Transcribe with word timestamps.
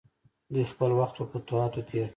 دوی 0.53 0.65
خپل 0.71 0.89
وخت 0.99 1.15
په 1.17 1.25
فتوحاتو 1.31 1.79
تیر 1.89 2.05
کړ. 2.07 2.09